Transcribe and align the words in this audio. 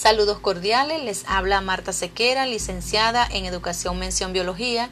Saludos 0.00 0.38
cordiales, 0.38 1.02
les 1.02 1.24
habla 1.26 1.60
Marta 1.60 1.92
Sequera, 1.92 2.46
licenciada 2.46 3.26
en 3.28 3.46
Educación 3.46 3.98
Mención 3.98 4.32
Biología 4.32 4.90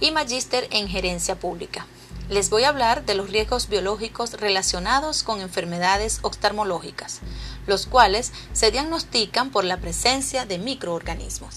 y 0.00 0.12
magíster 0.12 0.66
en 0.70 0.88
Gerencia 0.88 1.38
Pública. 1.38 1.86
Les 2.30 2.48
voy 2.48 2.62
a 2.62 2.70
hablar 2.70 3.04
de 3.04 3.14
los 3.14 3.28
riesgos 3.28 3.68
biológicos 3.68 4.32
relacionados 4.32 5.24
con 5.24 5.42
enfermedades 5.42 6.20
oftalmológicas, 6.22 7.20
los 7.66 7.84
cuales 7.84 8.32
se 8.54 8.70
diagnostican 8.70 9.50
por 9.50 9.64
la 9.64 9.76
presencia 9.76 10.46
de 10.46 10.56
microorganismos. 10.56 11.56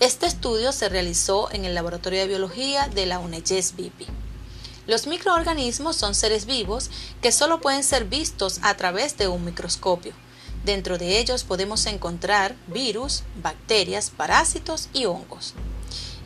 Este 0.00 0.26
estudio 0.26 0.72
se 0.72 0.88
realizó 0.88 1.52
en 1.52 1.64
el 1.64 1.76
Laboratorio 1.76 2.18
de 2.18 2.26
Biología 2.26 2.88
de 2.88 3.06
la 3.06 3.20
UNEGES. 3.20 3.74
Los 4.88 5.06
microorganismos 5.06 5.94
son 5.94 6.16
seres 6.16 6.46
vivos 6.46 6.90
que 7.22 7.30
solo 7.30 7.60
pueden 7.60 7.84
ser 7.84 8.06
vistos 8.06 8.58
a 8.62 8.74
través 8.74 9.16
de 9.18 9.28
un 9.28 9.44
microscopio. 9.44 10.14
Dentro 10.64 10.96
de 10.96 11.18
ellos 11.18 11.44
podemos 11.44 11.84
encontrar 11.84 12.56
virus, 12.68 13.22
bacterias, 13.42 14.10
parásitos 14.10 14.88
y 14.94 15.04
hongos. 15.04 15.54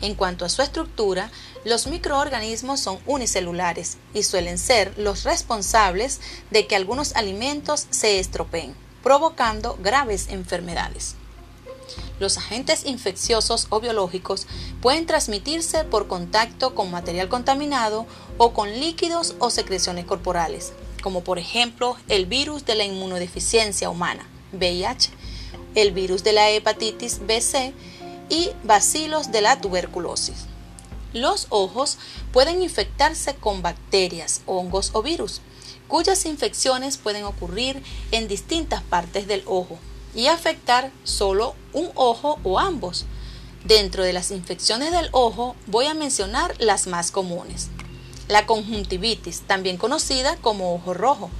En 0.01 0.15
cuanto 0.15 0.45
a 0.45 0.49
su 0.49 0.61
estructura, 0.61 1.29
los 1.65 1.87
microorganismos 1.87 2.79
son 2.79 2.99
unicelulares 3.05 3.97
y 4.13 4.23
suelen 4.23 4.57
ser 4.57 4.97
los 4.97 5.23
responsables 5.23 6.21
de 6.51 6.67
que 6.67 6.77
algunos 6.77 7.15
alimentos 7.17 7.87
se 7.89 8.19
estropeen, 8.19 8.73
provocando 9.03 9.77
graves 9.83 10.27
enfermedades. 10.29 11.15
Los 12.19 12.37
agentes 12.37 12.85
infecciosos 12.85 13.67
o 13.69 13.81
biológicos 13.81 14.47
pueden 14.81 15.05
transmitirse 15.05 15.83
por 15.83 16.07
contacto 16.07 16.75
con 16.75 16.91
material 16.91 17.27
contaminado 17.27 18.05
o 18.37 18.53
con 18.53 18.71
líquidos 18.79 19.35
o 19.39 19.49
secreciones 19.49 20.05
corporales, 20.05 20.71
como 21.01 21.23
por 21.23 21.39
ejemplo 21.39 21.97
el 22.07 22.25
virus 22.25 22.65
de 22.65 22.75
la 22.75 22.85
inmunodeficiencia 22.85 23.89
humana, 23.89 24.27
VIH, 24.53 25.09
el 25.75 25.91
virus 25.91 26.23
de 26.23 26.33
la 26.33 26.49
hepatitis 26.49 27.19
BC 27.19 27.73
y 28.29 28.51
bacilos 28.63 29.31
de 29.31 29.41
la 29.41 29.59
tuberculosis. 29.59 30.45
Los 31.13 31.47
ojos 31.49 31.97
pueden 32.31 32.61
infectarse 32.61 33.35
con 33.35 33.61
bacterias, 33.61 34.41
hongos 34.45 34.91
o 34.93 35.01
virus, 35.01 35.41
cuyas 35.87 36.25
infecciones 36.25 36.97
pueden 36.97 37.23
ocurrir 37.23 37.81
en 38.11 38.27
distintas 38.27 38.83
partes 38.83 39.27
del 39.27 39.43
ojo 39.45 39.79
y 40.13 40.27
afectar 40.27 40.91
solo 41.03 41.55
un 41.73 41.89
ojo 41.95 42.39
o 42.43 42.59
ambos. 42.59 43.05
Dentro 43.65 44.03
de 44.03 44.13
las 44.13 44.31
infecciones 44.31 44.91
del 44.91 45.09
ojo 45.11 45.55
voy 45.67 45.85
a 45.85 45.93
mencionar 45.93 46.53
las 46.59 46.87
más 46.87 47.11
comunes. 47.11 47.69
La 48.29 48.45
conjuntivitis, 48.45 49.41
también 49.41 49.77
conocida 49.77 50.37
como 50.37 50.75
ojo 50.75 50.93
rojo. 50.93 51.31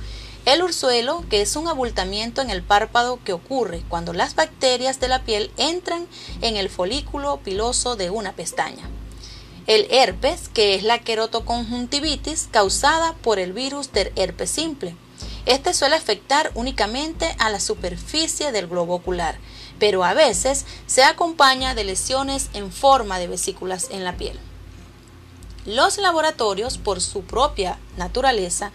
El 0.46 0.64
ursuelo, 0.64 1.24
que 1.30 1.42
es 1.42 1.56
un 1.56 1.68
abultamiento 1.68 2.42
en 2.42 2.50
el 2.50 2.64
párpado 2.64 3.20
que 3.24 3.32
ocurre 3.32 3.84
cuando 3.90 4.12
las 4.12 4.34
bacterias 4.34 5.00
de 5.00 5.08
la 5.08 5.24
piel 5.24 5.52
entran 5.58 6.08
en 6.42 6.58
el 6.58 6.68
folículo 6.68 7.38
piloso 7.44 7.96
de 7.96 8.10
una 8.10 8.34
pestaña. 8.34 8.90
El 9.68 9.86
herpes, 9.92 10.50
que 10.50 10.74
es 10.74 10.82
la 10.82 10.98
querotoconjuntivitis 10.98 12.48
causada 12.50 13.14
por 13.22 13.38
el 13.38 13.54
virus 13.54 13.92
del 13.92 14.12
herpes 14.16 14.50
simple. 14.50 14.96
Este 15.46 15.76
suele 15.76 15.96
afectar 15.96 16.50
únicamente 16.56 17.36
a 17.38 17.52
la 17.52 17.60
superficie 17.60 18.52
del 18.52 18.66
globo 18.66 18.96
ocular, 18.96 19.38
pero 19.78 20.04
a 20.04 20.16
veces 20.16 20.66
se 20.88 21.04
acompaña 21.04 21.76
de 21.76 21.84
lesiones 21.84 22.50
en 22.56 22.72
forma 22.72 23.20
de 23.20 23.28
vesículas 23.28 23.90
en 23.92 24.04
la 24.04 24.18
piel. 24.18 24.40
Los 25.70 26.00
laboratorios, 26.00 26.80
por 26.80 27.00
su 27.00 27.22
propia 27.22 27.78
naturaleza, 27.96 28.72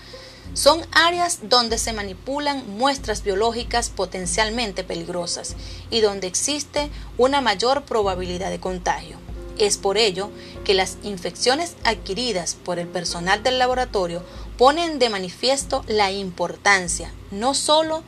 son 0.53 0.81
áreas 0.93 1.41
donde 1.43 1.77
se 1.77 1.93
manipulan 1.93 2.63
muestras 2.79 3.25
biológicas 3.25 3.91
potencialmente 3.91 4.85
peligrosas 4.85 5.57
y 5.91 6.03
donde 6.03 6.29
existe 6.29 6.91
una 7.19 7.41
mayor 7.41 7.83
probabilidad 7.83 8.51
de 8.51 8.61
contagio. 8.61 9.17
Es 9.59 9.77
por 9.77 9.99
ello 9.99 10.31
que 10.63 10.75
las 10.75 10.99
infecciones 11.03 11.75
adquiridas 11.83 12.55
por 12.55 12.79
el 12.79 12.87
personal 12.87 13.43
del 13.43 13.59
laboratorio 13.59 14.23
ponen 14.57 15.01
de 15.01 15.09
manifiesto 15.09 15.85
la 15.89 16.13
importancia 16.13 17.13
no 17.33 17.55
sólo 17.55 18.05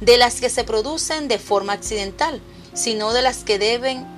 de 0.00 0.18
las 0.18 0.40
que 0.40 0.50
se 0.50 0.62
producen 0.62 1.26
de 1.26 1.40
forma 1.40 1.72
accidental, 1.72 2.40
sino 2.74 3.12
de 3.12 3.22
las 3.22 3.42
que 3.42 3.58
deben 3.58 4.13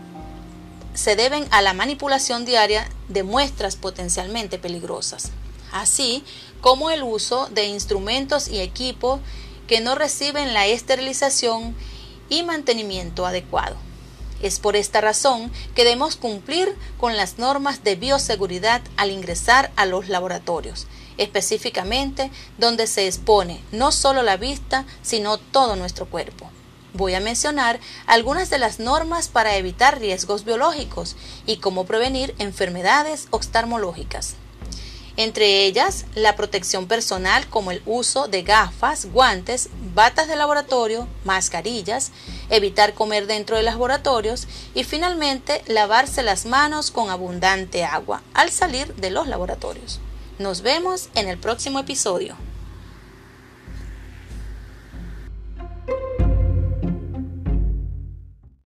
se 0.97 1.15
deben 1.15 1.47
a 1.51 1.63
la 1.63 1.75
manipulación 1.75 2.45
diaria 2.45 2.89
de 3.09 3.23
muestras 3.23 3.77
potencialmente 3.77 4.59
peligrosas, 4.59 5.31
así 5.71 6.25
como 6.61 6.91
el 6.91 7.03
uso 7.03 7.49
de 7.53 7.67
instrumentos 7.67 8.49
y 8.49 8.61
equipos 8.61 9.21
que 9.69 9.81
no 9.81 9.95
reciben 9.95 10.55
la 10.55 10.67
esterilización 10.67 11.77
y 12.29 12.43
mantenimiento 12.43 13.27
adecuado. 13.27 13.77
Es 14.43 14.59
por 14.59 14.77
esta 14.77 15.01
razón 15.01 15.51
que 15.75 15.85
debemos 15.85 16.17
cumplir 16.17 16.75
con 16.99 17.17
las 17.17 17.39
normas 17.39 17.85
de 17.85 17.97
bioseguridad 17.97 18.83
al 18.97 19.11
ingresar 19.11 19.73
a 19.77 19.87
los 19.87 20.09
laboratorios, 20.09 20.87
específicamente 21.19 22.31
donde 22.59 22.87
se 22.87 23.07
expone 23.07 23.61
no 23.73 23.93
solo 23.93 24.23
la 24.23 24.37
vista, 24.37 24.85
sino 25.03 25.39
todo 25.39 25.77
nuestro 25.77 26.07
cuerpo. 26.07 26.51
Voy 26.97 27.15
a 27.15 27.21
mencionar 27.21 27.79
algunas 28.07 28.51
de 28.51 28.59
las 28.59 28.79
normas 28.79 29.29
para 29.29 29.57
evitar 29.57 30.01
riesgos 30.01 30.45
biológicos 30.45 31.17
y 31.47 31.59
cómo 31.59 31.85
prevenir 31.85 32.35
enfermedades 32.39 33.29
oftalmológicas 33.31 34.37
entre 35.17 35.65
ellas 35.65 36.05
la 36.15 36.37
protección 36.37 36.87
personal 36.87 37.49
como 37.49 37.71
el 37.71 37.83
uso 37.87 38.29
de 38.29 38.43
gafas, 38.43 39.07
guantes, 39.07 39.71
batas 39.95 40.29
de 40.29 40.37
laboratorio, 40.37 41.09
mascarillas, 41.25 42.13
evitar 42.51 42.93
comer 42.93 43.27
dentro 43.27 43.57
de 43.57 43.63
laboratorios 43.63 44.47
y 44.75 44.85
finalmente 44.85 45.63
lavarse 45.67 46.23
las 46.23 46.45
manos 46.45 46.91
con 46.91 47.09
abundante 47.09 47.85
agua 47.85 48.23
al 48.35 48.51
salir 48.51 48.95
de 48.97 49.11
los 49.11 49.27
laboratorios. 49.27 50.01
Nos 50.39 50.61
vemos 50.61 51.09
en 51.15 51.29
el 51.29 51.39
próximo 51.39 51.79
episodio. 51.79 52.37